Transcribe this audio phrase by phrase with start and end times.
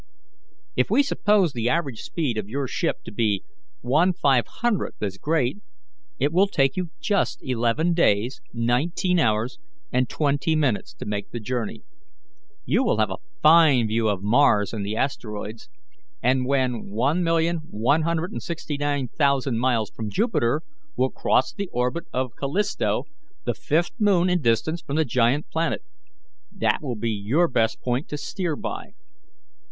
[0.75, 3.43] If we suppose the average speed of your ship to be
[3.81, 5.59] one five hundredth as great,
[6.17, 9.59] it will take you just eleven days, nineteen hours
[9.91, 11.83] and twenty minutes to make the journey.
[12.65, 15.69] You will have a fine view of Mars and the asteroids,
[16.19, 20.63] and when 1,169,000 miles from Jupiter,
[20.95, 23.03] will cross the orbit of Callisto,
[23.43, 25.83] the fifth moon in distance from the giant planet.
[26.51, 28.93] That will be your best point to steer by."